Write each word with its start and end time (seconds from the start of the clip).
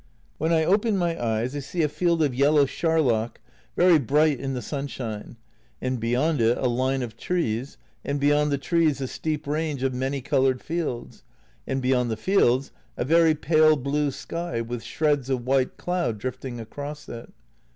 When 0.39 0.51
I 0.51 0.65
open 0.65 0.97
my 0.97 1.15
eyes 1.23 1.55
I 1.55 1.59
see 1.59 1.83
a 1.83 1.87
field 1.87 2.23
of 2.23 2.33
yellow 2.33 2.65
char 2.65 2.99
lock, 2.99 3.39
very 3.77 3.99
bright 3.99 4.39
in 4.39 4.55
the 4.55 4.61
sunshine, 4.63 5.37
and 5.79 5.99
beyond 5.99 6.41
it 6.41 6.57
a 6.57 6.65
line 6.67 7.03
of 7.03 7.15
trees, 7.15 7.77
and 8.03 8.19
beyond 8.19 8.51
the 8.51 8.57
trees 8.57 8.99
a 8.99 9.07
steep 9.07 9.45
range 9.45 9.83
of 9.83 9.93
many 9.93 10.19
coloured 10.19 10.59
fields, 10.63 11.21
and 11.67 11.83
beyond 11.83 12.09
the 12.09 12.17
fields 12.17 12.71
a 12.97 13.05
very 13.05 13.35
pale 13.35 13.75
blue 13.75 14.09
sky 14.09 14.59
with 14.59 14.81
shreds 14.81 15.29
of 15.29 15.45
white 15.45 15.77
cloud 15.77 16.17
drifting 16.17 16.59
across 16.59 17.07
it. 17.07 17.31